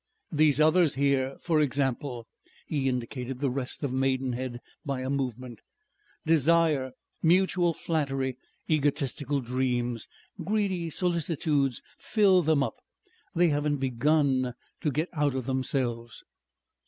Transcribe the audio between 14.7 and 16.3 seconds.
to get out of themselves."